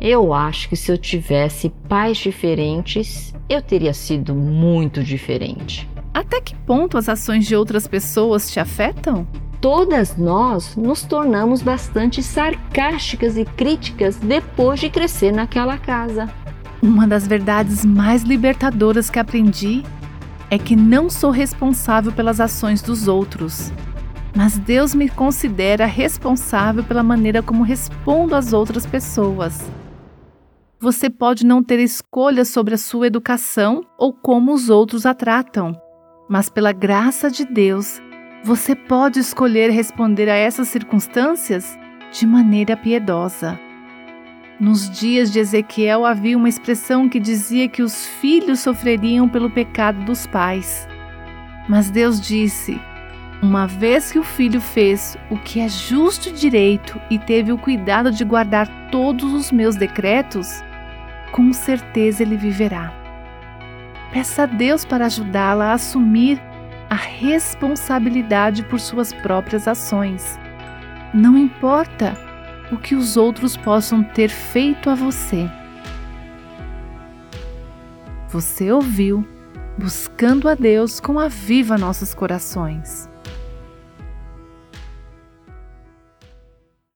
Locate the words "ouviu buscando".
78.70-80.46